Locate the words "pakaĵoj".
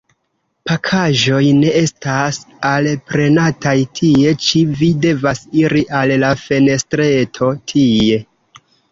0.67-1.41